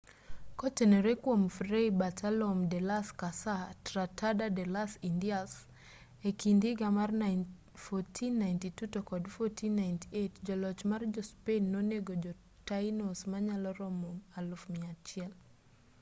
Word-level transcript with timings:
kotenore 0.59 1.13
kuom 1.23 1.41
fray 1.57 1.87
bartolome 1.99 2.63
de 2.73 2.79
las 2.89 3.07
casa 3.21 3.55
tratado 3.87 4.45
de 4.57 4.65
las 4.75 4.91
indias 5.11 5.51
e 6.27 6.29
kind 6.41 6.61
higa 6.67 6.87
mar 6.99 7.09
1492 7.21 8.81
to 8.93 8.99
kod 9.09 9.23
1498 9.27 10.45
joloch 10.47 10.81
ma 10.89 10.97
jo-spain 11.13 11.63
nonego 11.75 12.11
jo-taínos 12.23 13.19
manyalo 13.31 13.69
romo 13.79 14.11
100,000 14.35 15.33